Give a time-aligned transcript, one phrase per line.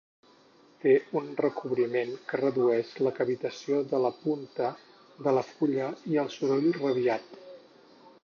[0.83, 4.71] Té un recobriment que redueix la cavitació de la punta
[5.27, 7.39] de la fulla i el soroll radiat.